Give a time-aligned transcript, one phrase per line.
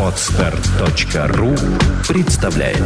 [0.00, 1.54] Отстар.ру
[2.08, 2.78] представляет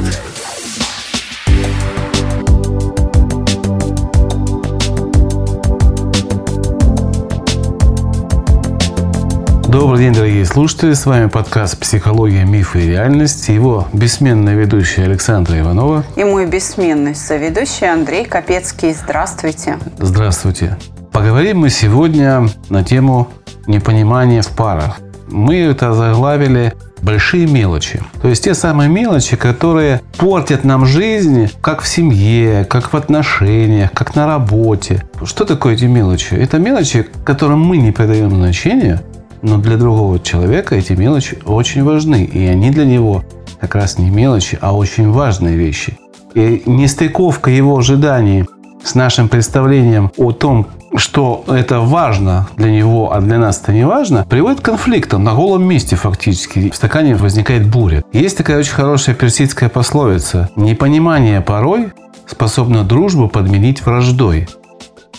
[9.69, 10.95] Добрый день, дорогие слушатели.
[10.95, 13.49] С вами подкаст «Психология, мифы и реальность».
[13.49, 16.03] Его бессменная ведущая Александра Иванова.
[16.17, 18.93] И мой бессменный соведущий Андрей Капецкий.
[18.93, 19.79] Здравствуйте.
[19.99, 20.77] Здравствуйте.
[21.13, 23.29] Поговорим мы сегодня на тему
[23.71, 24.99] непонимания в парах.
[25.29, 28.03] Мы это заглавили большие мелочи.
[28.21, 33.91] То есть те самые мелочи, которые портят нам жизнь, как в семье, как в отношениях,
[33.93, 35.05] как на работе.
[35.25, 36.35] Что такое эти мелочи?
[36.35, 39.03] Это мелочи, которым мы не придаем значения,
[39.43, 42.25] но для другого человека эти мелочи очень важны.
[42.25, 43.25] И они для него
[43.61, 45.99] как раз не мелочи, а очень важные вещи.
[46.35, 48.45] И нестыковка его ожиданий
[48.83, 50.67] с нашим представлением о том,
[50.97, 55.35] что это важно для него, а для нас это не важно, приводит к конфликтам на
[55.35, 56.71] голом месте фактически.
[56.71, 58.03] В стакане возникает буря.
[58.13, 60.51] Есть такая очень хорошая персидская пословица.
[60.57, 61.93] Непонимание порой
[62.27, 64.49] способно дружбу подменить враждой.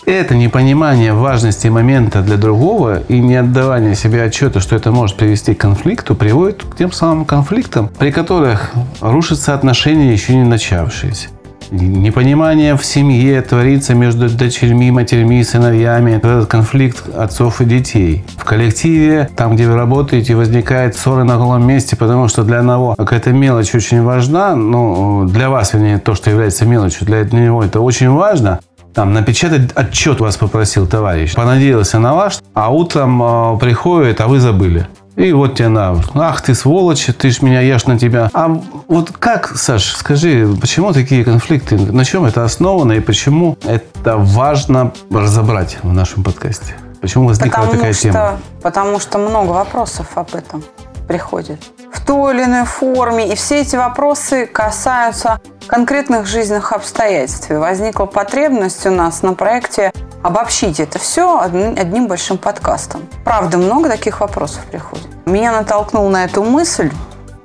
[0.06, 5.54] Это непонимание важности момента для другого и не отдавание себе отчета, что это может привести
[5.54, 11.30] к конфликту, приводит к тем самым конфликтам, при которых рушатся отношения, еще не начавшиеся.
[11.72, 16.18] Непонимание в семье творится между дочерьми, матерьми, сыновьями.
[16.18, 18.26] Этот конфликт отцов и детей.
[18.36, 22.96] В коллективе, там, где вы работаете, возникает ссоры на голом месте, потому что для одного
[22.96, 24.54] какая-то мелочь очень важна.
[24.54, 28.60] Ну, для вас, вернее, то, что является мелочью, для него это очень важно.
[28.94, 31.34] Там напечатать отчет вас попросил товарищ.
[31.34, 34.88] Понадеялся на ваш, а утром э, приходит, а вы забыли.
[35.16, 38.30] И вот тебе на, ах ты сволочь, ты ж меня ешь на тебя.
[38.34, 38.48] А
[38.88, 44.94] вот как, Саш, скажи, почему такие конфликты, на чем это основано и почему это важно
[45.12, 46.76] разобрать в нашем подкасте?
[47.02, 48.40] Почему возникла потому такая что, тема?
[48.62, 50.64] Потому что много вопросов об этом
[51.08, 51.60] приходит
[51.92, 53.32] в той или иной форме.
[53.32, 57.50] И все эти вопросы касаются конкретных жизненных обстоятельств.
[57.50, 59.92] Возникла потребность у нас на проекте
[60.24, 63.08] обобщить это все одним большим подкастом.
[63.24, 65.08] Правда, много таких вопросов приходит.
[65.26, 66.92] Меня натолкнул на эту мысль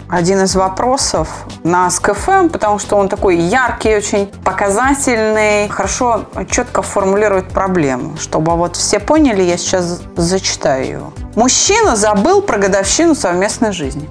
[0.08, 1.28] один из вопросов
[1.64, 8.16] на СКФМ, потому что он такой яркий, очень показательный, хорошо, четко формулирует проблему.
[8.16, 11.12] Чтобы вот все поняли, я сейчас зачитаю его.
[11.34, 14.08] Мужчина забыл про годовщину совместной жизни.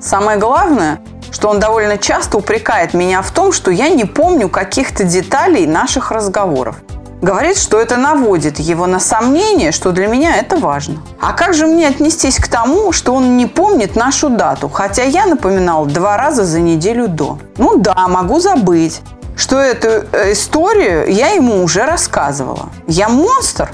[0.00, 1.00] Самое главное,
[1.30, 6.10] что он довольно часто упрекает меня в том, что я не помню каких-то деталей наших
[6.10, 6.76] разговоров.
[7.22, 10.96] Говорит, что это наводит его на сомнение, что для меня это важно.
[11.20, 15.26] А как же мне отнестись к тому, что он не помнит нашу дату, хотя я
[15.26, 17.38] напоминал два раза за неделю до?
[17.58, 19.02] Ну да, могу забыть,
[19.36, 22.70] что эту э, историю я ему уже рассказывала.
[22.88, 23.70] Я монстр,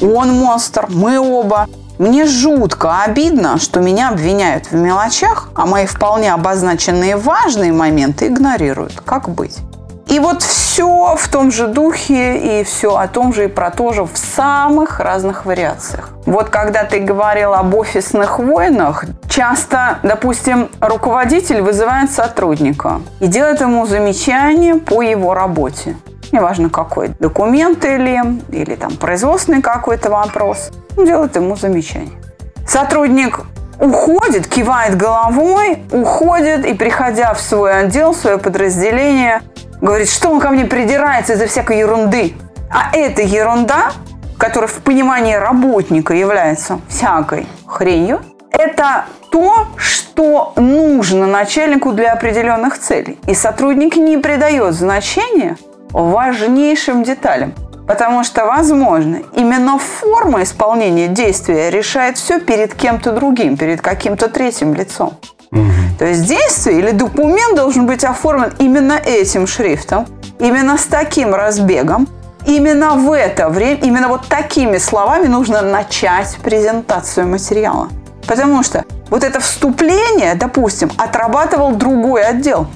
[0.00, 1.68] он монстр, мы оба.
[1.98, 9.00] Мне жутко обидно, что меня обвиняют в мелочах, а мои вполне обозначенные важные моменты игнорируют.
[9.04, 9.58] Как быть?
[10.08, 13.92] И вот все в том же духе и все о том же и про то
[13.92, 16.10] же в самых разных вариациях.
[16.24, 23.86] Вот когда ты говорил об офисных войнах, часто, допустим, руководитель вызывает сотрудника и делает ему
[23.86, 25.96] замечание по его работе.
[26.32, 28.20] Неважно какой, документы ли,
[28.50, 32.18] или там производственный какой-то вопрос, делает ему замечание.
[32.66, 33.40] Сотрудник
[33.78, 39.42] уходит, кивает головой, уходит и, приходя в свой отдел, в свое подразделение,
[39.80, 42.34] говорит, что он ко мне придирается из-за всякой ерунды.
[42.70, 43.92] А эта ерунда,
[44.38, 53.18] которая в понимании работника является всякой хренью, это то, что нужно начальнику для определенных целей.
[53.26, 55.56] И сотрудник не придает значения
[55.90, 57.54] важнейшим деталям.
[57.86, 64.74] Потому что, возможно, именно форма исполнения действия решает все перед кем-то другим, перед каким-то третьим
[64.74, 65.14] лицом.
[65.50, 65.62] Угу.
[65.98, 70.06] То есть действие или документ должен быть оформлен именно этим шрифтом,
[70.38, 72.08] именно с таким разбегом,
[72.46, 77.88] именно в это время, именно вот такими словами нужно начать презентацию материала.
[78.26, 82.66] Потому что вот это вступление, допустим, отрабатывал другой отдел.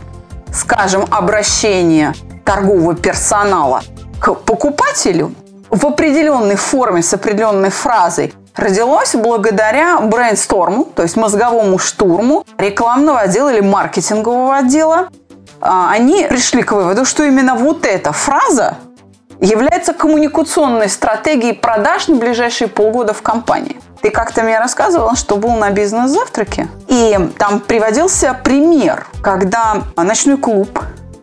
[0.52, 2.14] Скажем, обращение
[2.44, 3.82] торгового персонала
[4.18, 5.34] к покупателю
[5.70, 13.52] в определенной форме с определенной фразой родилось благодаря брейнсторму, то есть мозговому штурму рекламного отдела
[13.52, 15.08] или маркетингового отдела.
[15.60, 18.76] А, они пришли к выводу, что именно вот эта фраза
[19.40, 23.80] является коммуникационной стратегией продаж на ближайшие полгода в компании.
[24.00, 30.80] Ты как-то мне рассказывала, что был на бизнес-завтраке, и там приводился пример, когда ночной клуб,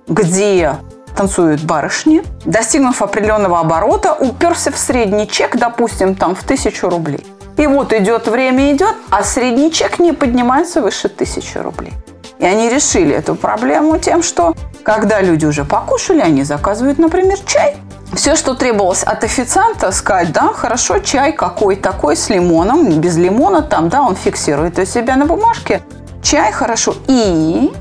[0.07, 0.75] где
[1.15, 7.25] танцуют барышни, достигнув определенного оборота, уперся в средний чек, допустим, там в тысячу рублей.
[7.57, 11.93] И вот идет время, идет, а средний чек не поднимается выше тысячи рублей.
[12.39, 17.75] И они решили эту проблему тем, что когда люди уже покушали, они заказывают, например, чай.
[18.13, 23.61] Все, что требовалось от официанта, сказать, да, хорошо, чай какой такой с лимоном, без лимона
[23.61, 25.81] там, да, он фиксирует у себя на бумажке.
[26.23, 26.95] Чай хорошо.
[27.07, 27.71] И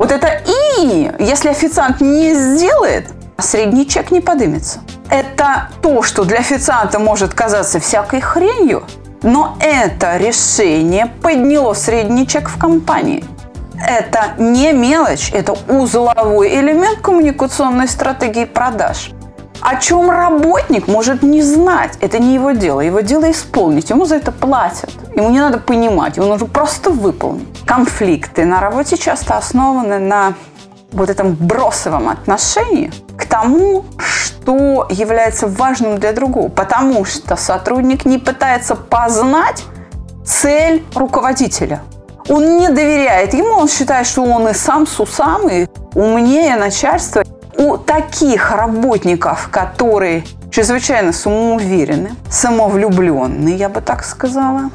[0.00, 4.78] вот это «и», если официант не сделает, средний чек не подымется.
[5.10, 8.84] Это то, что для официанта может казаться всякой хренью,
[9.22, 13.22] но это решение подняло средний чек в компании.
[13.74, 19.10] Это не мелочь, это узловой элемент коммуникационной стратегии продаж.
[19.60, 22.80] О чем работник может не знать, это не его дело.
[22.80, 24.88] Его дело исполнить, ему за это платят.
[25.20, 27.46] Ему не надо понимать, ему нужно просто выполнить.
[27.66, 30.32] Конфликты на работе часто основаны на
[30.92, 36.48] вот этом бросовом отношении к тому, что является важным для другого.
[36.48, 39.62] Потому что сотрудник не пытается познать
[40.24, 41.82] цель руководителя.
[42.30, 47.24] Он не доверяет ему, он считает, что он и сам с усам, и умнее начальства.
[47.58, 54.70] У таких работников, которые чрезвычайно самоуверены, самовлюбленные, я бы так сказала,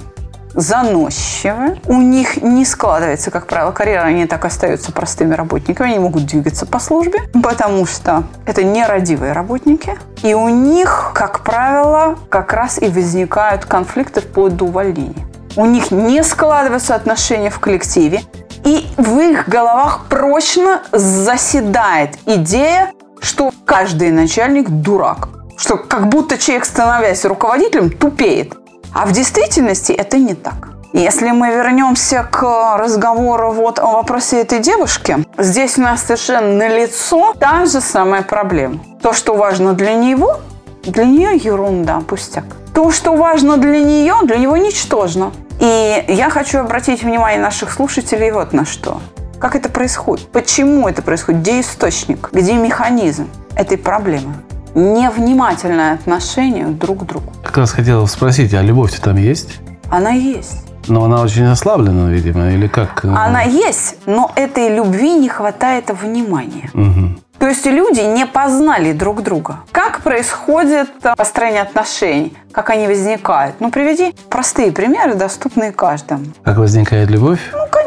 [0.56, 1.80] заносчивы.
[1.86, 6.66] У них не складывается, как правило, карьера, они так остаются простыми работниками, они могут двигаться
[6.66, 9.98] по службе, потому что это нерадивые работники.
[10.24, 15.28] И у них, как правило, как раз и возникают конфликты вплоть до увольнения.
[15.56, 18.22] У них не складываются отношения в коллективе,
[18.66, 22.92] и в их головах прочно заседает идея,
[23.22, 25.30] что каждый начальник дурак.
[25.58, 28.58] Что как будто человек, становясь руководителем, тупеет.
[28.96, 30.70] А в действительности это не так.
[30.94, 37.34] Если мы вернемся к разговору вот о вопросе этой девушки, здесь у нас совершенно налицо
[37.38, 38.80] та же самая проблема.
[39.02, 40.40] То, что важно для него,
[40.84, 42.46] для нее ерунда, пустяк.
[42.74, 45.34] То, что важно для нее, для него ничтожно.
[45.60, 49.02] И я хочу обратить внимание наших слушателей вот на что.
[49.42, 50.32] Как это происходит?
[50.32, 51.42] Почему это происходит?
[51.42, 52.30] Где источник?
[52.32, 54.36] Где механизм этой проблемы?
[54.76, 57.34] Невнимательное отношение друг к другу.
[57.44, 59.60] Как раз хотела спросить, а любовь-то там есть?
[59.90, 60.66] Она есть.
[60.88, 63.04] Но она очень ослаблена, видимо, или как?
[63.06, 66.70] Она есть, но этой любви не хватает внимания.
[66.74, 67.20] Угу.
[67.40, 69.60] То есть люди не познали друг друга.
[69.72, 72.38] Как происходит построение отношений?
[72.52, 73.56] Как они возникают?
[73.60, 76.26] Ну, приведи простые примеры, доступные каждому.
[76.44, 77.40] Как возникает любовь?
[77.52, 77.85] Ну, конечно.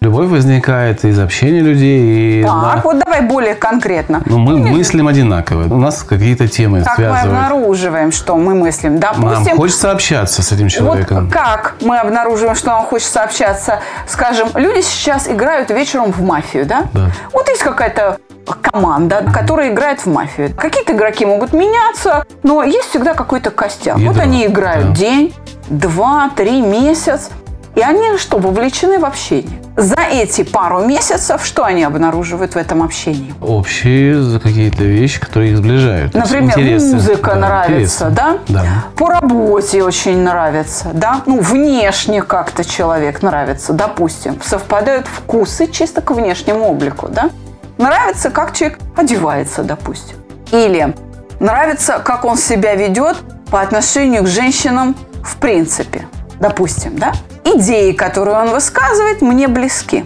[0.00, 2.40] Любовь возникает из общения людей.
[2.40, 2.80] И так, на...
[2.82, 4.22] вот давай более конкретно.
[4.26, 5.72] Ну, мы ну, мыслим одинаково.
[5.72, 7.22] У нас какие-то темы как связывают.
[7.22, 8.98] Как мы обнаруживаем, что мы мыслим?
[8.98, 11.24] Допустим, нам хочется общаться с этим человеком.
[11.24, 13.80] Вот как мы обнаруживаем, что нам хочется общаться?
[14.06, 16.84] Скажем, люди сейчас играют вечером в мафию, да?
[16.92, 17.10] Да.
[17.32, 18.18] Вот есть какая-то
[18.54, 20.54] команда, которая играет в мафию.
[20.54, 23.98] Какие-то игроки могут меняться, но есть всегда какой-то костяк.
[23.98, 24.94] Ядро, вот они играют да.
[24.94, 25.34] день,
[25.68, 27.30] два, три, месяц.
[27.78, 29.62] И они что, вовлечены в общение.
[29.76, 33.32] За эти пару месяцев что они обнаруживают в этом общении?
[33.40, 36.12] Общие какие-то вещи, которые их сближают.
[36.12, 36.96] Например, интересы.
[36.96, 38.38] музыка да, нравится, да?
[38.48, 38.64] Да.
[38.96, 41.22] По работе очень нравится, да?
[41.26, 44.42] Ну, внешне как-то человек нравится, допустим.
[44.42, 47.30] Совпадают вкусы чисто к внешнему облику, да?
[47.78, 50.16] Нравится, как человек одевается, допустим.
[50.50, 50.96] Или
[51.38, 53.18] нравится, как он себя ведет
[53.52, 56.08] по отношению к женщинам в принципе.
[56.40, 57.12] Допустим, да?
[57.54, 60.04] Идеи, которые он высказывает, мне близки.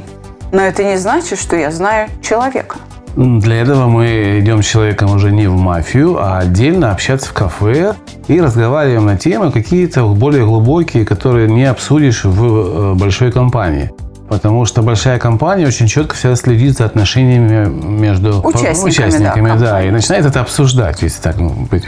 [0.52, 2.76] Но это не значит, что я знаю человека.
[3.16, 7.94] Для этого мы идем с человеком уже не в мафию, а отдельно общаться в кафе
[8.28, 13.90] и разговариваем на темы какие-то более глубокие, которые не обсудишь в э, большой компании.
[14.28, 19.84] Потому что большая компания очень четко всегда следит за отношениями между участниками, участниками да, да,
[19.84, 21.84] и начинает это обсуждать, если так быть.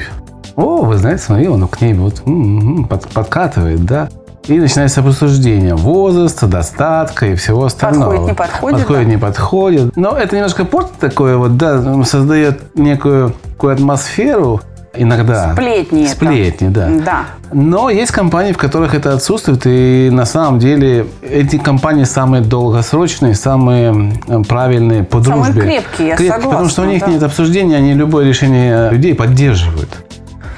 [0.56, 2.22] О, вы знаете, смотри, он к ней вот
[2.88, 4.08] под, подкатывает, да.
[4.46, 8.10] И начинается обсуждение возраста, достатка и всего остального.
[8.10, 8.78] Подходит, не подходит.
[8.78, 9.10] Подходит, да?
[9.10, 9.96] не подходит.
[9.96, 14.60] Но это немножко портит такое вот, да, создает некую такую атмосферу,
[14.96, 15.52] Иногда.
[15.52, 16.06] Сплетни.
[16.06, 16.88] Сплетни, это.
[16.88, 17.04] да.
[17.04, 17.24] Да.
[17.52, 23.34] Но есть компании, в которых это отсутствует, и на самом деле эти компании самые долгосрочные,
[23.34, 24.12] самые
[24.48, 25.52] правильные по дружбе.
[25.52, 26.50] Самые крепкие, я крепкие, согласна.
[26.50, 27.06] Потому что у них да.
[27.08, 30.03] нет обсуждения, они любое решение людей поддерживают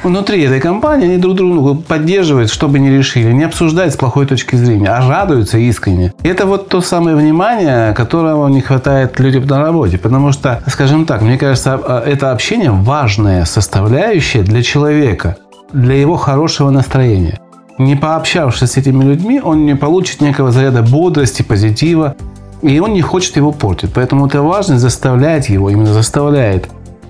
[0.06, 4.26] внутри этой компании они друг друга поддерживают, что бы ни решили, не обсуждают с плохой
[4.26, 6.12] точки зрения, а радуются искренне.
[6.22, 9.98] Это вот то самое внимание, которого не хватает людям на работе.
[9.98, 15.36] Потому что, скажем так, мне кажется, а, это общение важная составляющая для человека,
[15.72, 17.40] для его хорошего настроения.
[17.78, 22.16] Не пообщавшись с этими людьми, он не получит некого заряда бодрости, позитива,
[22.62, 23.90] и он не хочет его портить.
[23.92, 26.68] Поэтому это важно заставлять его, именно заставляет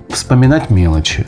[0.09, 1.25] вспоминать мелочи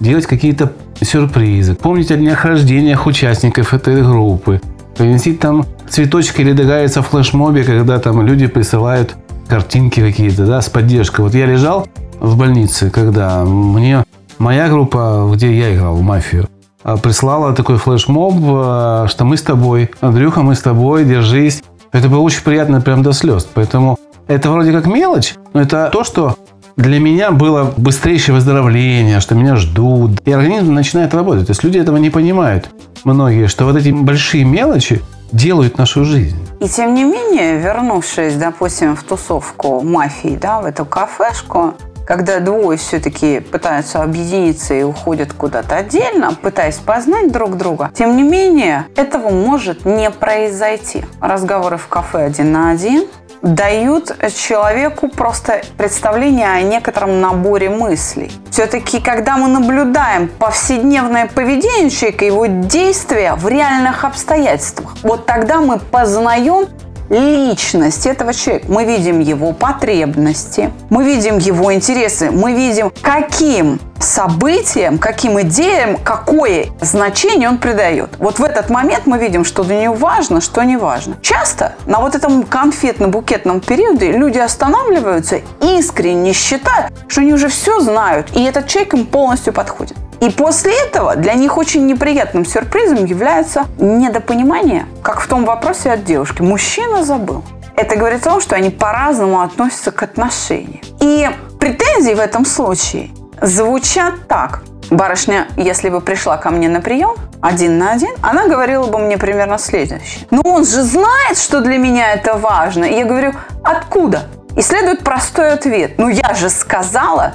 [0.00, 4.60] делать какие-то сюрпризы, помнить о днях рождениях участников этой группы,
[4.96, 9.14] принести там цветочки или договориться в флешмобе, когда там люди присылают
[9.48, 11.22] картинки какие-то, да, с поддержкой.
[11.22, 11.86] Вот я лежал
[12.20, 14.04] в больнице, когда мне
[14.38, 16.48] моя группа, где я играл в мафию,
[16.82, 21.62] а, прислала такой флешмоб, а, что мы с тобой, Андрюха, мы с тобой, держись.
[21.92, 23.46] Это было очень приятно прям до слез.
[23.54, 26.36] Поэтому это вроде как мелочь, но это то, что
[26.76, 30.20] для меня было быстрейшее выздоровление, что меня ждут.
[30.24, 31.46] И организм начинает работать.
[31.46, 32.68] То есть люди этого не понимают.
[33.04, 35.02] Многие, что вот эти большие мелочи
[35.32, 36.36] делают нашу жизнь.
[36.60, 41.74] И тем не менее, вернувшись, допустим, в тусовку мафии, да, в эту кафешку,
[42.06, 48.22] когда двое все-таки пытаются объединиться и уходят куда-то отдельно, пытаясь познать друг друга, тем не
[48.22, 51.04] менее, этого может не произойти.
[51.20, 53.06] Разговоры в кафе один на один,
[53.42, 58.30] дают человеку просто представление о некотором наборе мыслей.
[58.50, 65.78] Все-таки, когда мы наблюдаем повседневное поведение человека, его действия в реальных обстоятельствах, вот тогда мы
[65.78, 66.66] познаем
[67.08, 68.66] личность этого человека.
[68.70, 76.66] Мы видим его потребности, мы видим его интересы, мы видим, каким событиям, каким идеям, какое
[76.80, 78.10] значение он придает.
[78.18, 81.16] Вот в этот момент мы видим, что для него важно, что не важно.
[81.22, 88.36] Часто на вот этом конфетно-букетном периоде люди останавливаются, искренне считая, что они уже все знают,
[88.36, 89.96] и этот человек им полностью подходит.
[90.20, 96.04] И после этого для них очень неприятным сюрпризом является недопонимание, как в том вопросе от
[96.04, 96.42] девушки.
[96.42, 97.44] Мужчина забыл.
[97.76, 100.80] Это говорит о том, что они по-разному относятся к отношениям.
[101.00, 101.28] И
[101.60, 103.10] претензии в этом случае
[103.42, 104.62] звучат так.
[104.90, 109.18] Барышня, если бы пришла ко мне на прием один на один, она говорила бы мне
[109.18, 110.26] примерно следующее.
[110.30, 112.84] Ну он же знает, что для меня это важно.
[112.84, 113.32] И я говорю,
[113.62, 114.28] откуда?
[114.56, 115.98] И следует простой ответ.
[115.98, 117.34] Ну я же сказала,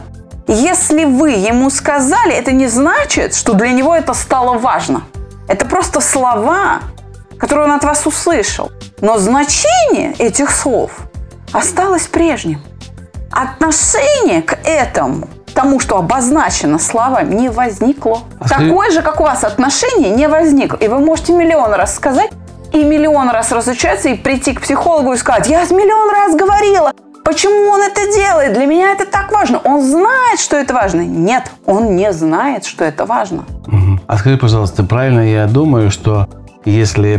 [0.53, 5.03] если вы ему сказали, это не значит, что для него это стало важно.
[5.47, 6.79] Это просто слова,
[7.37, 8.71] которые он от вас услышал.
[8.99, 10.91] Но значение этих слов
[11.53, 12.61] осталось прежним.
[13.31, 18.19] Отношение к этому, тому, что обозначено словами, не возникло.
[18.39, 20.77] А Такое же, как у вас отношение, не возникло.
[20.77, 22.31] И вы можете миллион раз сказать,
[22.73, 26.93] и миллион раз разучаться, и прийти к психологу и сказать, я миллион раз говорила,
[27.23, 28.53] Почему он это делает?
[28.53, 29.59] Для меня это так важно.
[29.59, 31.01] Он знает, что это важно.
[31.01, 33.45] Нет, он не знает, что это важно.
[34.07, 36.27] А скажи, пожалуйста, правильно я думаю, что
[36.65, 37.17] если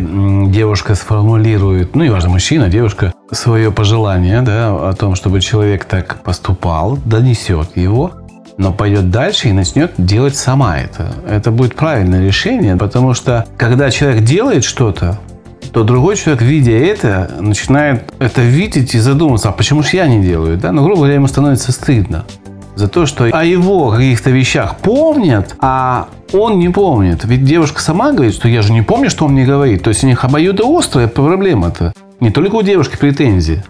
[0.51, 6.99] девушка сформулирует, ну, неважно, мужчина, девушка, свое пожелание, да, о том, чтобы человек так поступал,
[7.05, 8.13] донесет его,
[8.59, 11.13] но пойдет дальше и начнет делать сама это.
[11.29, 15.19] Это будет правильное решение, потому что когда человек делает что-то,
[15.73, 20.23] то другой человек, видя это, начинает это видеть и задуматься, а почему же я не
[20.23, 20.59] делаю?
[20.59, 20.71] Да?
[20.73, 22.25] Ну, грубо говоря, ему становится стыдно
[22.75, 27.25] за то, что о его каких-то вещах помнят, а он не помнит.
[27.25, 29.83] Ведь девушка сама говорит, что я же не помню, что он мне говорит.
[29.83, 31.93] То есть у них обоюдоострая проблема-то.
[32.21, 33.63] Не только у девушки претензии.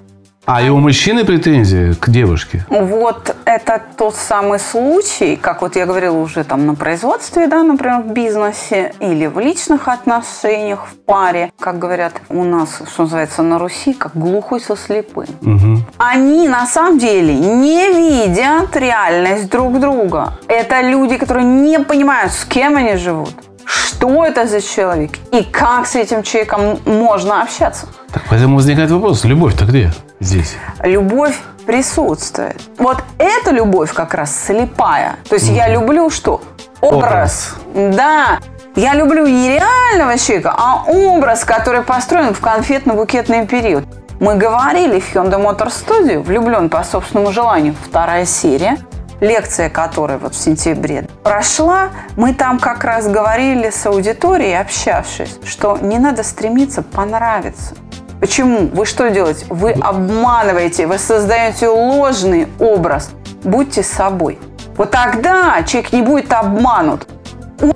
[0.45, 2.67] А и у мужчины претензии к девушке?
[2.69, 8.01] Вот это тот самый случай, как вот я говорила уже там на производстве, да, например,
[8.01, 13.59] в бизнесе или в личных отношениях, в паре, как говорят у нас, что называется, на
[13.61, 15.27] Руси, как глухой со слепым.
[15.43, 15.79] Угу.
[15.99, 20.35] Они на самом деле не видят реальность друг друга.
[20.49, 25.87] Это люди, которые не понимают, с кем они живут что это за человек и как
[25.87, 27.87] с этим человеком можно общаться.
[28.12, 30.57] Так поэтому возникает вопрос, любовь-то где здесь?
[30.83, 32.61] Любовь присутствует.
[32.78, 35.16] Вот эта любовь как раз слепая.
[35.28, 36.40] То есть mm я люблю что?
[36.81, 37.54] Образ.
[37.75, 37.97] образ.
[37.97, 38.38] Да.
[38.75, 43.85] Я люблю не реального человека, а образ, который построен в конфетно-букетный период.
[44.19, 48.78] Мы говорили в Hyundai Motor Studio «Влюблен по собственному желанию» вторая серия–
[49.23, 55.79] лекция которой вот в сентябре прошла, мы там как раз говорили с аудиторией, общавшись, что
[55.81, 57.75] не надо стремиться понравиться.
[58.21, 58.69] Почему?
[58.73, 59.47] Вы что делаете?
[59.49, 63.11] Вы обманываете, вы создаете ложный образ.
[63.43, 64.38] Будьте собой.
[64.76, 67.09] Вот тогда человек не будет обманут.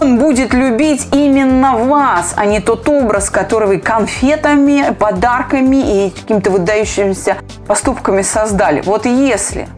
[0.00, 6.50] Он будет любить именно вас, а не тот образ, который вы конфетами, подарками и какими-то
[6.50, 7.36] выдающимися
[7.68, 8.80] поступками создали.
[8.80, 9.68] Вот если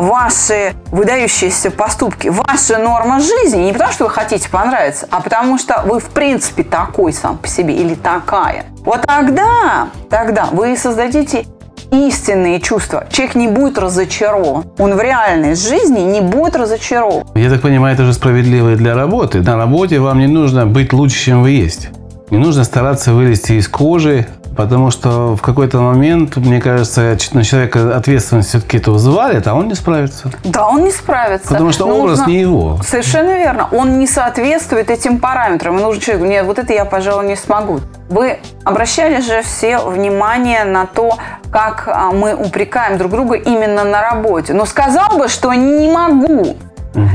[0.00, 5.82] ваши выдающиеся поступки, ваша норма жизни не потому, что вы хотите понравиться, а потому что
[5.86, 8.66] вы в принципе такой сам по себе или такая.
[8.84, 11.44] Вот тогда, тогда вы создадите
[11.90, 13.06] истинные чувства.
[13.10, 14.64] Человек не будет разочарован.
[14.78, 17.24] Он в реальной жизни не будет разочарован.
[17.34, 19.40] Я так понимаю, это же справедливо и для работы.
[19.40, 21.90] На работе вам не нужно быть лучше, чем вы есть.
[22.30, 24.26] Не нужно стараться вылезти из кожи,
[24.56, 29.68] Потому что в какой-то момент, мне кажется, на человека ответственность все-таки это взвалит, а он
[29.68, 30.30] не справится.
[30.44, 31.48] Да, он не справится.
[31.48, 32.78] Потому что Нужно- образ не его.
[32.82, 33.68] Совершенно верно.
[33.70, 35.78] Он не соответствует этим параметрам.
[35.78, 37.80] И нужно человеку, нет, вот это я, пожалуй, не смогу.
[38.08, 41.18] Вы обращали же все внимание на то,
[41.50, 44.54] как а, мы упрекаем друг друга именно на работе.
[44.54, 46.56] Но сказал бы, что не могу.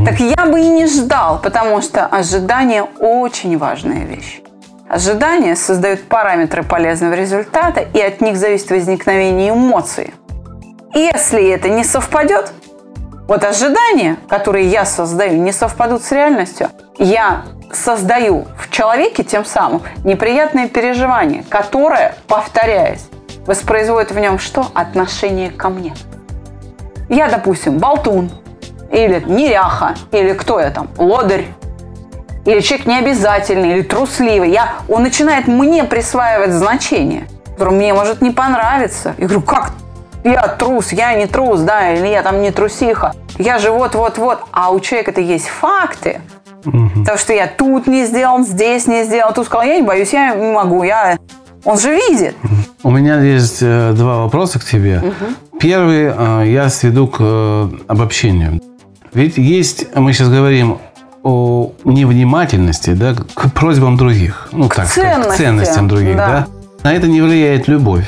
[0.06, 4.41] Так я бы и не ждал, потому что ожидание очень важная вещь.
[4.92, 10.14] Ожидания создают параметры полезного результата, и от них зависит возникновение эмоций.
[10.94, 12.52] Если это не совпадет,
[13.26, 16.68] вот ожидания, которые я создаю, не совпадут с реальностью,
[16.98, 23.08] я создаю в человеке тем самым неприятное переживание, которое, повторяясь,
[23.48, 24.68] воспроизводит в нем что?
[24.74, 25.94] Отношение ко мне.
[27.08, 28.30] Я, допустим, болтун,
[28.92, 31.48] или неряха, или кто я там, лодырь,
[32.46, 34.52] или человек необязательный, или трусливый.
[34.52, 39.16] Я, он начинает мне присваивать значение, которое мне может не понравиться.
[39.18, 39.74] Я говорю, как
[40.24, 43.14] я трус, я не трус, да, или я там не трусиха.
[43.38, 44.40] Я же вот-вот-вот.
[44.52, 46.22] А у человека-то есть факты.
[46.64, 49.34] Потому что я тут не сделал, здесь не сделал.
[49.34, 50.84] Тут сказал, я не боюсь, я не могу.
[50.84, 51.18] Я...
[51.64, 52.36] Он же видит.
[52.84, 55.02] У меня есть э, два вопроса к тебе.
[55.60, 58.60] Первый э, я сведу к э, обобщению.
[59.14, 60.80] Ведь есть, мы сейчас говорим
[61.24, 64.50] о невнимательности, да, к просьбам других.
[64.52, 66.28] Ну, так сказать, к ценностям, ценностям других, да.
[66.28, 66.48] да.
[66.84, 68.08] На это не влияет любовь,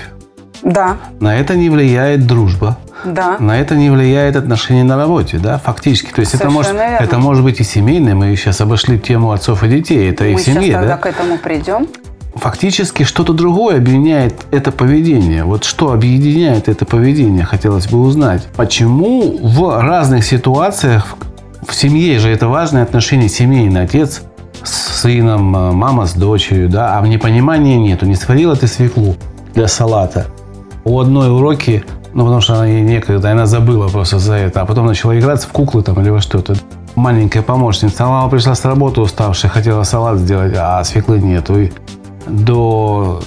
[0.63, 2.77] Да, на это не влияет дружба.
[3.05, 3.37] да.
[3.39, 6.11] На это не влияет отношения на работе, да, фактически.
[6.11, 6.97] То есть это может, верно.
[6.99, 8.15] это может быть и семейное.
[8.15, 10.09] Мы сейчас обошли тему отцов и детей.
[10.09, 10.97] Это Мы в семье, сейчас тогда да.
[10.97, 11.87] к этому придем.
[12.35, 15.43] Фактически что-то другое объединяет это поведение.
[15.43, 18.47] Вот что объединяет это поведение, хотелось бы узнать.
[18.55, 21.15] Почему в разных ситуациях,
[21.67, 24.23] в семье же это важное отношение семейное, отец
[24.63, 28.05] с сыном, а, мама с дочерью, да, а в непонимании нету.
[28.05, 29.15] Не сварила ты свеклу
[29.53, 30.27] для салата.
[30.83, 34.65] У одной уроки, ну, потому что она ей некогда, она забыла просто за это, а
[34.65, 36.55] потом начала играться в куклы там или во что-то.
[36.95, 38.05] Маленькая помощница.
[38.05, 41.59] Мама пришла с работы уставшая, хотела салат сделать, а свеклы нету.
[41.59, 41.71] И
[42.27, 43.21] до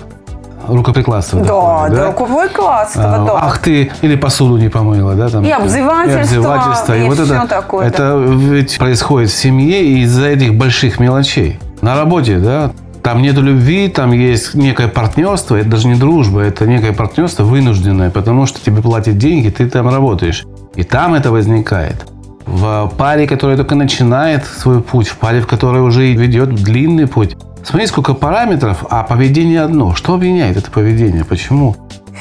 [0.69, 3.33] рукоприкладства Да, доходит, да, рукавой класс, А, да.
[3.43, 5.29] Ах ты, или посуду не помыла, да?
[5.29, 9.85] Там, И обзывательства, и обзывательства, и вот всё это, такое, это ведь происходит в семье
[10.03, 11.59] из-за этих больших мелочей.
[11.81, 16.67] На работе, да, там нету любви, там есть некое партнерство, это даже не дружба, это
[16.67, 20.45] некое партнерство вынужденное, потому что тебе платят деньги, ты там работаешь.
[20.75, 22.05] И там это возникает.
[22.47, 27.37] В паре, которая только начинает свой путь, в паре, в которой уже ведет длинный путь.
[27.67, 29.93] Смотри, сколько параметров, а поведение одно.
[29.97, 31.25] Что объединяет это поведение?
[31.25, 31.75] Почему?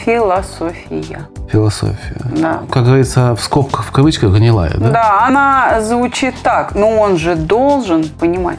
[0.03, 1.27] Философия.
[1.51, 2.19] Философия.
[2.35, 2.61] Да.
[2.71, 4.89] Как говорится, в скобках, в кавычках, гнилая, да?
[4.89, 6.73] Да, она звучит так.
[6.73, 8.57] Ну, он же должен понимать.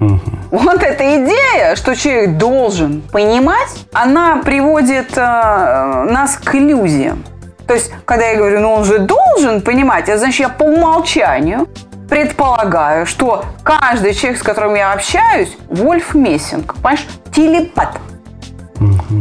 [0.00, 0.20] Мгм.
[0.50, 7.22] Вот эта идея, что человек должен понимать, она приводит э, нас к иллюзиям.
[7.68, 11.68] То есть, когда я говорю, ну он же должен понимать, это значит, я по умолчанию
[12.08, 17.98] предполагаю, что каждый человек, с которым я общаюсь, Вольф Мессинг, понимаешь, телепат,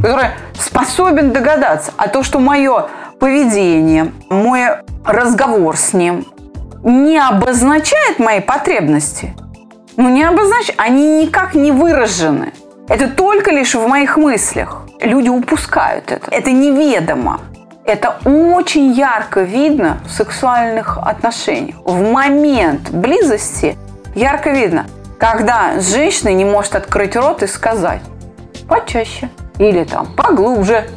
[0.02, 1.92] который способен догадаться.
[1.98, 2.88] А то, что мое
[3.20, 4.62] поведение, мой
[5.06, 6.26] разговор с ним
[6.84, 9.36] не обозначает мои потребности,
[9.98, 12.54] ну не обозначает, они никак не выражены.
[12.88, 14.84] Это только лишь в моих мыслях.
[15.02, 16.32] Люди упускают это.
[16.32, 17.42] Это неведомо.
[17.88, 21.78] Это очень ярко видно в сексуальных отношениях.
[21.86, 23.78] В момент близости
[24.14, 28.02] ярко видно, когда женщина не может открыть рот и сказать
[28.68, 30.90] почаще или там поглубже.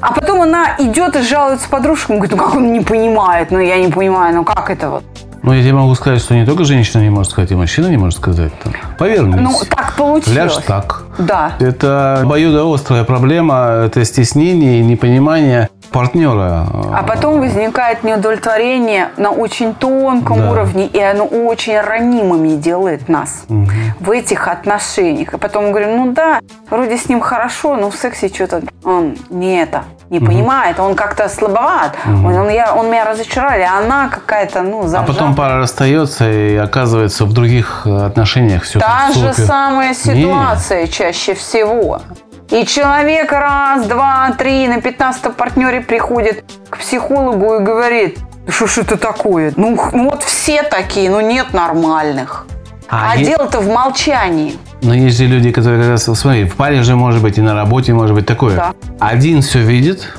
[0.00, 3.76] А потом она идет и жалуется подружкам, говорит, ну как он не понимает, ну я
[3.76, 5.04] не понимаю, ну как это вот.
[5.42, 7.96] Ну, я тебе могу сказать, что не только женщина не может сказать, и мужчина не
[7.96, 8.52] может сказать.
[8.62, 9.40] Там, Повернись.
[9.40, 10.36] Ну так получилось.
[10.36, 11.04] Ляжь так.
[11.18, 11.52] Да.
[11.60, 16.66] Это обоюдоострая проблема, это стеснение и непонимание партнера.
[16.94, 20.50] А потом возникает неудовлетворение на очень тонком Да.
[20.50, 23.44] уровне, и оно очень ранимыми делает нас
[24.00, 25.34] в этих отношениях.
[25.34, 29.16] И потом мы говорим, ну да, вроде с ним хорошо, но в сексе что-то он
[29.30, 34.08] не это, не понимает, он как-то слабоват, он, он я- он меня разочаровали, а она
[34.08, 35.12] какая-то, ну, А зажата.
[35.12, 41.34] потом пара расстается и оказывается в других э, отношениях все Та же самая ситуация чаще
[41.34, 42.00] всего.
[42.50, 48.78] И человек раз, два, три на 15 партнере приходит к психологу и говорит, что ж
[48.78, 49.52] это такое?
[49.56, 52.46] Ну, ну вот все такие, ну нет нормальных.
[52.88, 54.54] А А, е- дело-то в молчании.
[54.80, 57.54] Но есть же люди, которые как раз, смотри, в паре же может быть и на
[57.54, 58.56] работе может быть такое.
[58.56, 58.72] Да.
[58.98, 60.14] Один все видит,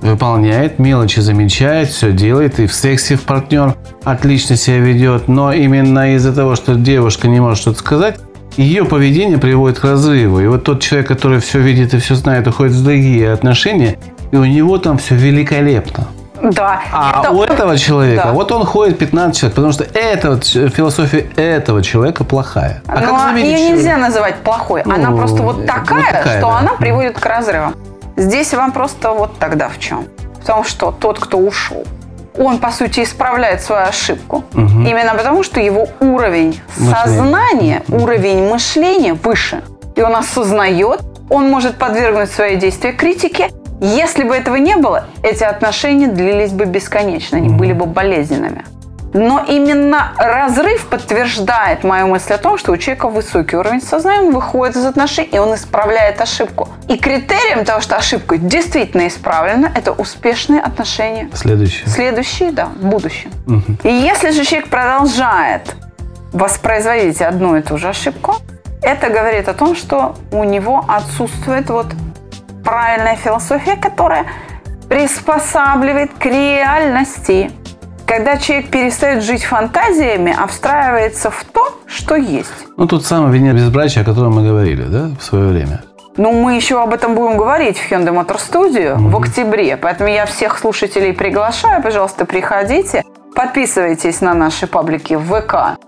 [0.00, 6.14] выполняет, мелочи замечает, все делает, и в сексе в партнер отлично себя ведет, но именно
[6.14, 8.18] из-за того, что девушка не может что-то сказать,
[8.56, 10.40] ее поведение приводит к разрыву.
[10.40, 13.98] И вот тот человек, который все видит и все знает, уходит в другие отношения,
[14.30, 16.06] и у него там все великолепно.
[16.42, 16.80] Да.
[16.92, 18.32] А это- у этого человека, Да.
[18.32, 22.82] вот он ходит 15 человек, потому что это вот философия этого человека плохая.
[22.86, 24.82] А Ну, как ее что- нельзя называть плохой.
[24.82, 26.58] она Ну, просто вот вот такая, такая, что да.
[26.58, 27.74] она приводит к разрывам.
[28.16, 30.04] Здесь вам просто вот тогда в чем?
[30.42, 31.84] В том, что тот, кто ушел,
[32.36, 34.44] он, по сути, исправляет свою ошибку.
[34.54, 36.94] Именно потому, что его уровень Мышления.
[37.04, 39.62] сознания, уровень мышления выше.
[39.96, 43.50] И он осознает, он может подвергнуть свои действия критике.
[43.80, 48.64] Если бы этого не было, эти отношения длились бы бесконечно, они были бы болезненными.
[49.14, 54.34] Но именно разрыв подтверждает мою мысль о том, что у человека высокий уровень сознания, он
[54.34, 56.68] выходит из отношений, и он исправляет ошибку.
[56.88, 61.30] И критерием того, что ошибка действительно исправлена, это успешные отношения.
[61.32, 61.86] Следующее.
[61.86, 63.30] Следующие, да, в будущем.
[63.84, 65.76] И если же человек продолжает
[66.32, 68.34] воспроизводить одну и ту же ошибку,
[68.82, 71.86] это говорит о том, что у него отсутствует вот
[72.64, 74.26] правильная философия, которая
[74.88, 77.52] приспосабливает к реальности.
[78.06, 82.50] Когда человек перестает жить фантазиями, а встраивается в то, что есть.
[82.76, 85.82] Ну, тут самое вине безбрачия, о котором мы говорили, да, в свое время.
[86.16, 89.76] Ну, мы еще об этом будем говорить в Hyundai Motor Studio в октябре.
[89.76, 91.82] Поэтому я всех слушателей приглашаю.
[91.82, 93.02] Пожалуйста, приходите.
[93.34, 95.78] Подписывайтесь на наши паблики в ВК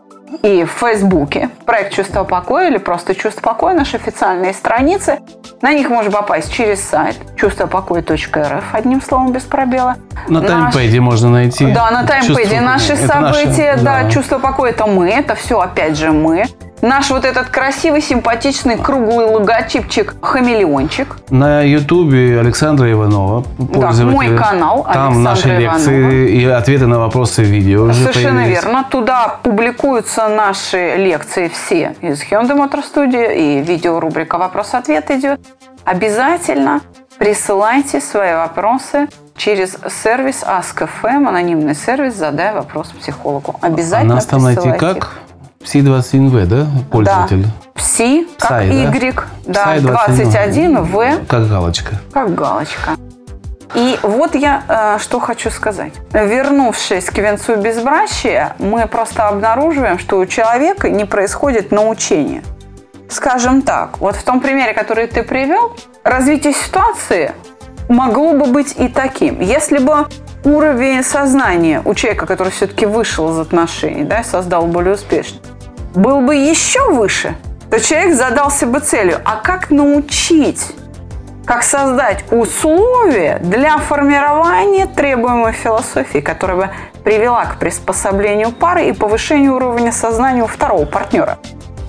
[0.42, 1.50] и в Фейсбуке.
[1.64, 5.18] Проект «Чувство покоя» или просто «Чувство покоя»– наши официальные страницы.
[5.62, 9.96] На них можно попасть через сайт чувствопокоя.рф, одним словом, без пробела.
[10.28, 11.72] На Наш- таймпэде можно найти.
[11.72, 15.96] да, на таймпэде Чувство- наши события, наше, да, чувство покоя это мы, это все опять
[15.96, 16.44] же мы.
[16.82, 21.16] Наш вот этот красивый, симпатичный, круглый логотипчик хамелеончик.
[21.30, 24.04] На Ютубе Александра Иванова, пользователя.
[24.10, 26.28] мой канал Там наши Александра лекции Иванова.
[26.28, 28.62] и ответы на вопросы видео уже Совершенно появились.
[28.62, 28.84] верно.
[28.90, 35.40] Туда публикуются наши лекции все из Hyundai Motor Studio и видеорубрика «Вопрос-ответ» идет.
[35.84, 36.80] Обязательно
[37.18, 43.56] присылайте свои вопросы через сервис Ask.fm, анонимный сервис «Задай вопрос психологу».
[43.62, 45.14] А Обязательно нас там найти как?
[45.66, 47.44] Пси-21В, да, пользователь?
[47.74, 48.74] Пси, как Psy, да?
[48.74, 49.14] Y,
[49.46, 51.96] да, Psy 21, В, Как галочка.
[52.12, 52.92] как галочка.
[53.74, 55.92] И вот я э, что хочу сказать.
[56.12, 62.42] Вернувшись к венцу безбрачия, мы просто обнаруживаем, что у человека не происходит научение.
[63.10, 67.32] Скажем так, вот в том примере, который ты привел, развитие ситуации
[67.88, 69.40] могло бы быть и таким.
[69.40, 70.06] Если бы
[70.44, 75.40] уровень сознания у человека, который все-таки вышел из отношений, да, создал более успешно,
[75.96, 77.34] был бы еще выше,
[77.70, 80.74] то человек задался бы целью, а как научить
[81.44, 86.70] как создать условия для формирования требуемой философии, которая бы
[87.04, 91.38] привела к приспособлению пары и повышению уровня сознания у второго партнера.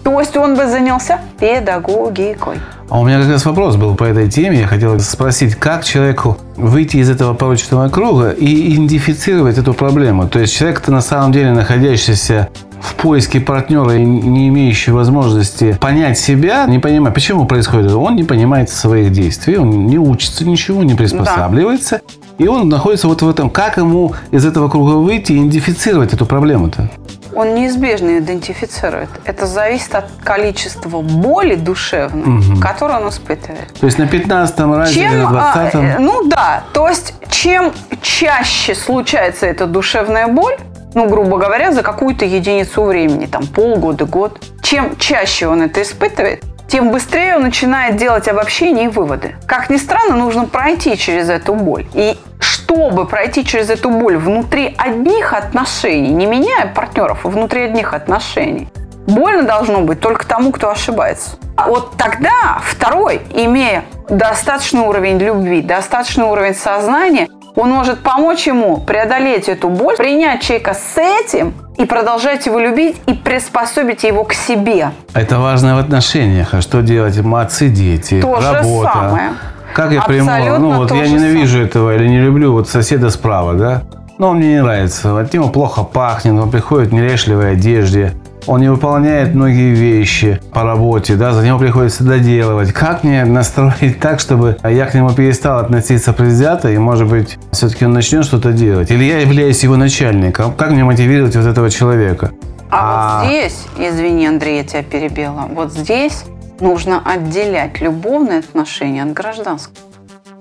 [0.03, 2.59] То есть он бы занялся педагогикой.
[2.89, 4.59] А у меня как раз вопрос был по этой теме.
[4.59, 10.29] Я хотел спросить, как человеку выйти из этого порочного круга и идентифицировать эту проблему.
[10.29, 12.47] То есть человек-то на самом деле находящийся
[12.81, 17.97] в поиске партнера и не имеющий возможности понять себя, не понимает, почему происходит это.
[17.97, 22.01] Он не понимает своих действий, он не учится ничего, не приспосабливается.
[22.37, 23.49] И он находится вот в этом.
[23.49, 26.89] Как ему из этого круга выйти и идентифицировать эту проблему-то?
[27.33, 29.09] Он неизбежно идентифицирует.
[29.25, 33.73] Это зависит от количества боли душевной, которую он испытывает.
[33.79, 35.85] То есть на 15-м разе или Чем, на а, 20-м?
[35.85, 40.57] э, ну да, то есть чем чаще случается эта душевная боль,
[40.93, 46.43] ну, грубо говоря, за какую-то единицу времени, там полгода, год, чем чаще он это испытывает,
[46.67, 49.35] тем быстрее он начинает делать обобщения и выводы.
[49.45, 51.85] Как ни странно, нужно пройти через эту боль.
[51.93, 57.93] И чтобы пройти через эту боль внутри одних отношений, не меняя партнеров, а внутри одних
[57.93, 58.67] отношений,
[59.07, 61.37] больно должно быть только тому, кто ошибается.
[61.55, 68.77] А вот тогда второй, имея достаточный уровень любви, достаточный уровень сознания, он может помочь ему
[68.77, 74.33] преодолеть эту боль, принять человека с этим и продолжать его любить и приспособить его к
[74.33, 74.91] себе.
[75.13, 76.53] Это важно в отношениях.
[76.53, 77.17] А что делать?
[77.17, 78.91] Отцы, дети, То же работа.
[78.93, 79.29] самое.
[79.73, 80.29] Как я приму?
[80.59, 83.83] Ну вот я же ненавижу этого или не люблю вот соседа справа, да?
[84.19, 85.19] Но он мне не нравится.
[85.19, 88.13] От него плохо пахнет, он приходит в неряшливой одежде.
[88.47, 92.71] Он не выполняет многие вещи по работе, да, за него приходится доделывать.
[92.71, 97.85] Как мне настроить так, чтобы я к нему перестал относиться предвзято, и, может быть, все-таки
[97.85, 98.89] он начнет что-то делать?
[98.89, 100.53] Или я являюсь его начальником?
[100.53, 102.31] Как мне мотивировать вот этого человека?
[102.71, 106.23] А, вот здесь, извини, Андрей, я тебя перебила, вот здесь
[106.61, 109.77] нужно отделять любовные отношения от гражданских.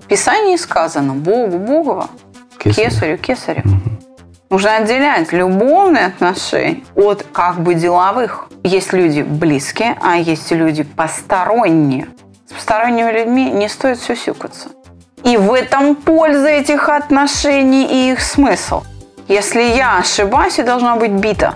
[0.04, 2.08] В Писании сказано Богу Богово,
[2.58, 2.90] Кесарю.
[2.90, 3.62] Кесарю Кесарю.
[4.48, 8.48] Нужно отделять любовные отношения от как бы деловых.
[8.62, 12.06] Есть люди близкие, а есть люди посторонние.
[12.48, 14.68] С посторонними людьми не стоит сюсюкаться.
[15.24, 18.84] И в этом польза этих отношений и их смысл.
[19.26, 21.54] Если я ошибаюсь, я должна быть бита.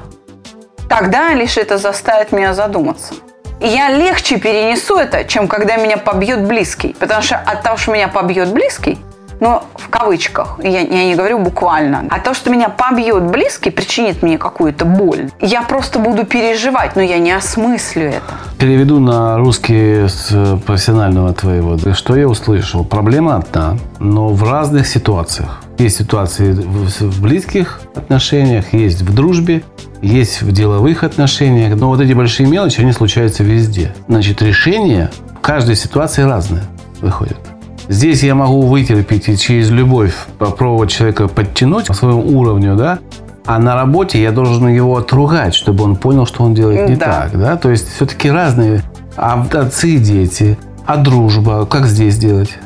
[0.89, 3.15] Тогда лишь это заставит меня задуматься.
[3.61, 6.97] И я легче перенесу это, чем когда меня побьет близкий.
[6.99, 8.99] Потому что от того, что меня побьет близкий,
[9.41, 14.23] но в кавычках, я, я не говорю буквально, а то, что меня побьет близкий, причинит
[14.23, 18.35] мне какую-то боль, я просто буду переживать, но я не осмыслю это.
[18.59, 21.79] Переведу на русский с профессионального твоего.
[21.95, 22.85] Что я услышал?
[22.85, 25.63] Проблема одна, но в разных ситуациях.
[25.79, 29.63] Есть ситуации в близких отношениях, есть в дружбе,
[30.03, 31.79] есть в деловых отношениях.
[31.79, 33.95] Но вот эти большие мелочи, они случаются везде.
[34.07, 36.65] Значит, решения в каждой ситуации разные
[37.01, 37.39] выходят.
[37.91, 43.01] Здесь я могу вытерпеть и через любовь попробовать человека подтянуть по своему уровню, да,
[43.45, 47.23] а на работе я должен его отругать, чтобы он понял, что он делает не да.
[47.23, 47.37] так.
[47.37, 47.57] Да?
[47.57, 48.85] То есть все-таки разные
[49.17, 52.57] а отцы и дети, а дружба, как здесь делать?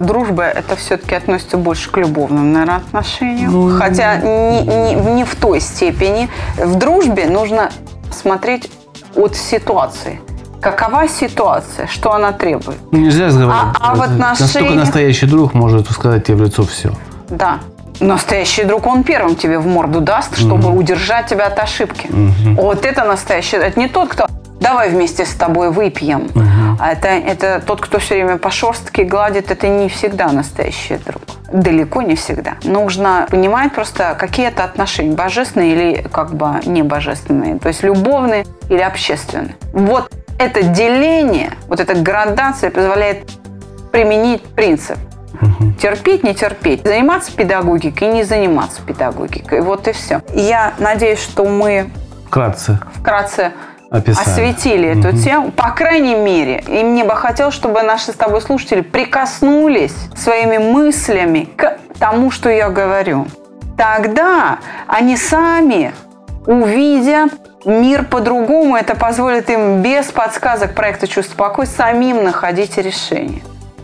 [0.00, 3.52] Дружба это все-таки относится больше к любовным, наверное, отношениям.
[3.52, 6.28] Ну, Хотя не, не, не в той степени.
[6.56, 7.70] В дружбе нужно
[8.10, 8.68] смотреть
[9.14, 10.18] от ситуации
[10.62, 12.78] какова ситуация, что она требует.
[12.92, 13.76] Ну, нельзя разговаривать.
[13.80, 14.40] А, а в отношениях...
[14.40, 16.92] Настолько настоящий друг может сказать тебе в лицо все.
[17.28, 17.58] Да.
[18.00, 20.78] Настоящий друг, он первым тебе в морду даст, чтобы угу.
[20.78, 22.06] удержать тебя от ошибки.
[22.06, 22.62] Угу.
[22.62, 23.56] Вот это настоящий.
[23.56, 24.26] Это не тот, кто
[24.60, 26.28] давай вместе с тобой выпьем.
[26.34, 26.78] Угу.
[26.78, 31.22] А это, это тот, кто все время по шерстке гладит, это не всегда настоящий друг.
[31.52, 32.54] Далеко не всегда.
[32.62, 37.58] Нужно понимать просто, какие это отношения, божественные или как бы не божественные.
[37.58, 39.56] То есть любовные или общественные.
[39.72, 43.30] Вот это деление, вот эта градация позволяет
[43.90, 44.96] применить принцип.
[45.40, 45.72] Угу.
[45.80, 46.84] Терпеть, не терпеть.
[46.84, 49.60] Заниматься педагогикой, не заниматься педагогикой.
[49.60, 50.22] Вот и все.
[50.34, 51.90] Я надеюсь, что мы
[52.26, 53.52] вкратце, вкратце
[53.90, 54.28] Описали.
[54.28, 55.00] осветили угу.
[55.00, 55.52] эту тему.
[55.52, 61.48] По крайней мере, и мне бы хотелось, чтобы наши с тобой слушатели прикоснулись своими мыслями
[61.56, 63.26] к тому, что я говорю.
[63.76, 65.92] Тогда они сами
[66.46, 67.32] увидят
[67.64, 68.76] мир по-другому.
[68.76, 73.42] Это позволит им без подсказок проекта «Чувство покоя» самим находить решение.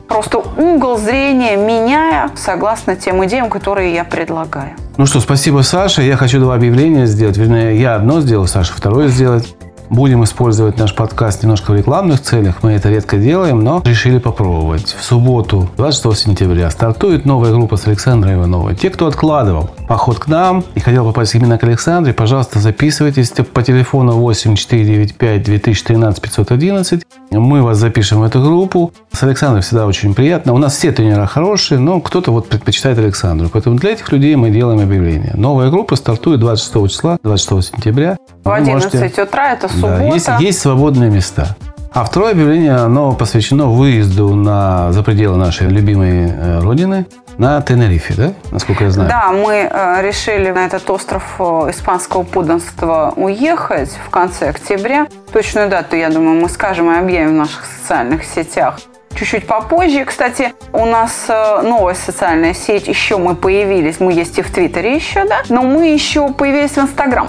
[0.09, 4.71] Просто угол зрения меняя согласно тем идеям, которые я предлагаю.
[4.97, 6.03] Ну что, спасибо, Саша.
[6.03, 7.37] Я хочу два объявления сделать.
[7.37, 9.55] Вернее, я одно сделал, Саша второе сделать.
[9.91, 12.63] Будем использовать наш подкаст немножко в рекламных целях.
[12.63, 14.95] Мы это редко делаем, но решили попробовать.
[14.99, 18.77] В субботу, 26 сентября, стартует новая группа с Александрой Ивановой.
[18.77, 23.63] Те, кто откладывал поход к нам и хотел попасть именно к Александре, пожалуйста, записывайтесь по
[23.63, 27.07] телефону 8495 2013 511.
[27.31, 28.93] Мы вас запишем в эту группу.
[29.13, 30.53] С Александрой всегда очень приятно.
[30.53, 33.49] У нас все тренера хорошие, но кто-то вот предпочитает Александру.
[33.51, 35.33] Поэтому для этих людей мы делаем объявление.
[35.35, 38.19] Новая группа стартует 26 числа, 26 сентября.
[38.45, 39.23] В 11 можете...
[39.23, 39.99] утра это суббота.
[39.99, 41.57] Да, есть, есть свободные места.
[41.93, 47.07] А второе объявление, оно посвящено выезду на, за пределы нашей любимой э, родины
[47.39, 49.09] на Тенерифе, да, насколько я знаю?
[49.09, 55.09] Да, мы э, решили на этот остров э, испанского подданства уехать в конце октября.
[55.33, 58.79] Точную дату, я думаю, мы скажем и объявим в наших социальных сетях
[59.15, 60.05] чуть-чуть попозже.
[60.05, 65.27] Кстати, у нас новая социальная сеть, еще мы появились, мы есть и в Твиттере еще,
[65.27, 67.29] да, но мы еще появились в Инстаграм.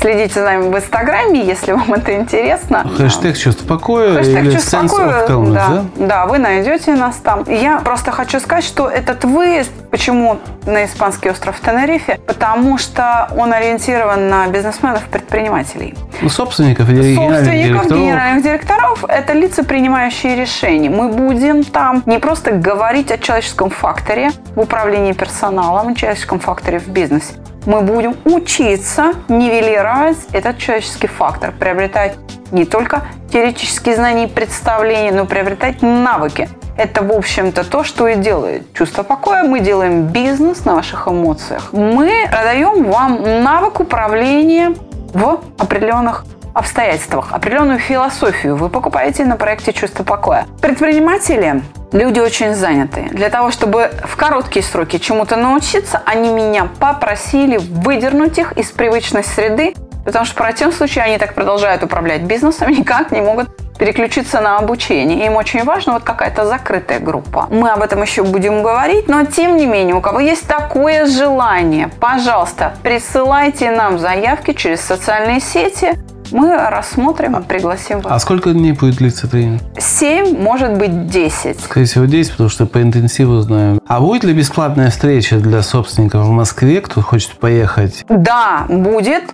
[0.00, 2.86] Следите за нами в Инстаграме, если вам это интересно.
[2.96, 5.84] Хэштег «Чувство покоя» Хэштег или «Чувство покоя», да, да?
[5.96, 7.44] да, вы найдете нас там.
[7.48, 12.20] Я просто хочу сказать, что этот выезд, почему на испанский остров Тенерифе?
[12.26, 15.94] Потому что он ориентирован на бизнесменов, предпринимателей.
[16.20, 18.00] Ну, собственников и Собственников, директоров.
[18.00, 20.90] генеральных директоров– это лица, принимающие решения.
[20.90, 26.78] Мы будем там не просто говорить о человеческом факторе в управлении персоналом, о человеческом факторе
[26.78, 27.34] в бизнесе,
[27.66, 32.16] мы будем учиться нивелировать этот человеческий фактор, приобретать
[32.52, 36.48] не только теоретические знания и представления, но приобретать навыки.
[36.76, 39.44] Это, в общем-то, то, что и делает чувство покоя.
[39.44, 41.72] Мы делаем бизнес на ваших эмоциях.
[41.72, 44.74] Мы продаем вам навык управления
[45.12, 46.24] в определенных
[46.56, 50.46] обстоятельствах, определенную философию вы покупаете на проекте «Чувство покоя».
[50.62, 53.06] Предприниматели Люди очень заняты.
[53.12, 59.22] Для того, чтобы в короткие сроки чему-то научиться, они меня попросили выдернуть их из привычной
[59.22, 59.72] среды,
[60.04, 64.58] потому что в противном случае они так продолжают управлять бизнесом, никак не могут переключиться на
[64.58, 65.26] обучение.
[65.26, 67.46] Им очень важно вот какая-то закрытая группа.
[67.50, 71.88] Мы об этом еще будем говорить, но тем не менее, у кого есть такое желание,
[72.00, 75.94] пожалуйста, присылайте нам заявки через социальные сети.
[76.32, 78.22] Мы рассмотрим и пригласим А вас.
[78.22, 79.62] сколько дней будет длиться тренинг?
[79.78, 81.60] 7, может быть, 10.
[81.60, 83.80] Скорее всего, 10, потому что по интенсиву знаю.
[83.86, 88.04] А будет ли бесплатная встреча для собственников в Москве, кто хочет поехать?
[88.08, 89.24] Да, будет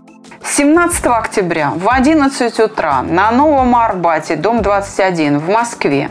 [0.44, 6.10] 17 октября в 11 утра на Новом Арбате, дом 21 в Москве.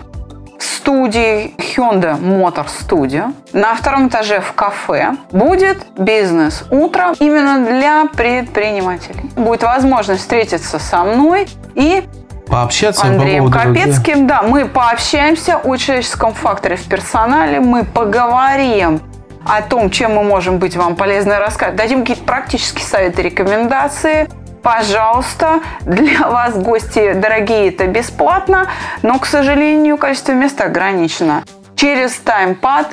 [0.63, 9.29] Студии Hyundai Motor Studio на втором этаже в кафе будет бизнес утро именно для предпринимателей.
[9.35, 12.03] Будет возможность встретиться со мной и
[12.47, 13.59] Пообщаться Андреем по.
[13.59, 14.27] Капецким.
[14.27, 18.99] Да, мы пообщаемся о человеческом факторе в персонале, мы поговорим
[19.45, 24.29] о том, чем мы можем быть вам полезны рассказать, дадим какие-то практические советы, рекомендации.
[24.61, 28.67] Пожалуйста, для вас, гости дорогие, это бесплатно,
[29.01, 31.43] но, к сожалению, количество мест ограничено.
[31.75, 32.87] Через таймпад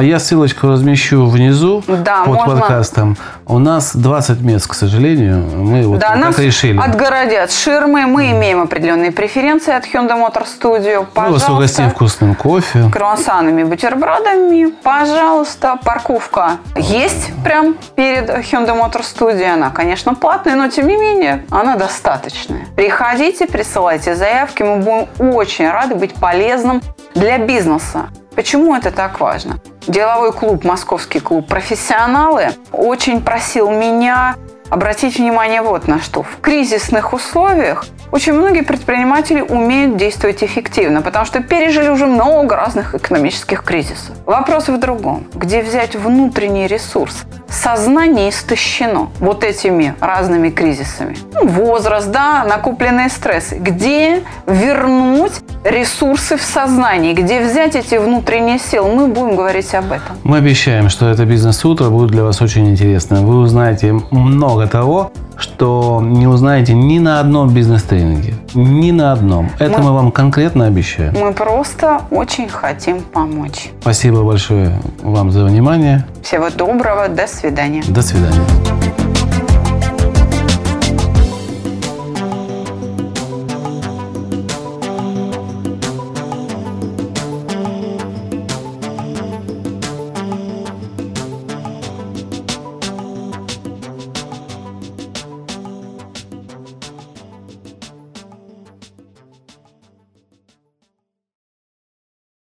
[0.00, 2.56] Я ссылочку размещу внизу Да, под можно.
[2.56, 3.16] подкастом.
[3.46, 5.38] У нас 20 мест, к сожалению.
[5.56, 6.78] Мы вот да, так нас решили.
[6.78, 10.98] отгородят ширмы, мы имеем определенные преференции от Hyundai Motor Studio.
[11.00, 11.52] Мы вас Пожалуйста.
[11.52, 12.90] угостим вкусным кофе.
[12.92, 14.72] круассанами, бутербродами.
[14.82, 19.54] Пожалуйста, парковка есть прям перед Hyundai Motor Studio.
[19.54, 22.66] Она, конечно, платная, но тем не менее она достаточная.
[22.76, 24.62] Приходите, присылайте заявки.
[24.62, 26.82] Мы будем очень рады быть полезным
[27.14, 28.06] для бизнеса.
[28.36, 29.58] Почему это так важно?
[29.86, 34.36] Деловой клуб, московский клуб «Профессионалы» очень просил меня
[34.68, 36.22] обратить внимание вот на что.
[36.22, 42.94] В кризисных условиях очень многие предприниматели умеют действовать эффективно, потому что пережили уже много разных
[42.94, 44.16] экономических кризисов.
[44.26, 45.26] Вопрос в другом.
[45.34, 47.24] Где взять внутренний ресурс?
[47.48, 51.16] Сознание истощено вот этими разными кризисами.
[51.34, 53.56] Ну, возраст, да, накопленные стрессы.
[53.56, 55.32] Где вернуть
[55.64, 57.12] ресурсы в сознании?
[57.12, 58.92] Где взять эти внутренние силы?
[58.92, 60.16] Мы будем говорить об этом.
[60.24, 63.22] Мы обещаем, что это бизнес-утро будет для вас очень интересно.
[63.22, 68.34] Вы узнаете много того, что не узнаете ни на одном бизнес-тренинге.
[68.54, 69.50] Ни на одном.
[69.58, 71.14] Это Мы- мы вам конкретно обещаем.
[71.18, 73.70] Мы просто очень хотим помочь.
[73.80, 74.72] Спасибо большое
[75.02, 76.04] вам за внимание.
[76.22, 77.82] Всего доброго, до свидания.
[77.86, 79.05] До свидания.